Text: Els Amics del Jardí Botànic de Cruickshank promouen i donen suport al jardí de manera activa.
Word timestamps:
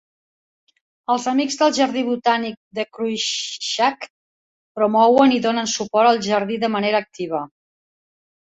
Els 1.15 1.25
Amics 1.31 1.57
del 1.59 1.75
Jardí 1.79 2.01
Botànic 2.07 2.57
de 2.79 2.85
Cruickshank 2.97 4.09
promouen 4.81 5.37
i 5.37 5.39
donen 5.45 5.71
suport 5.75 6.13
al 6.13 6.23
jardí 6.31 6.59
de 6.65 6.73
manera 6.79 7.05
activa. 7.07 7.45